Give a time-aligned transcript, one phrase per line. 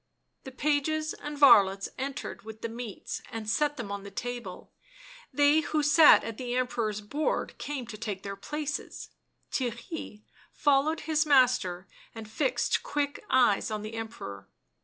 [0.45, 4.71] The pages and varlets entered with the meats and' set them on the table;
[5.31, 9.09] they who sat at the Emperor's board came to take their places;
[9.51, 14.49] Theirry followed his master and fixed quick eyes on the Emperor.